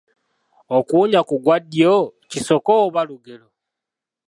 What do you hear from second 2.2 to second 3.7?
kisoko oba lugero?